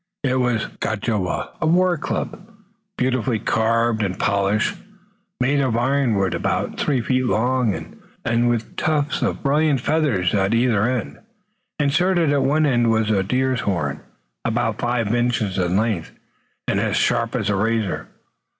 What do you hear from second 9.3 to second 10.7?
brilliant feathers at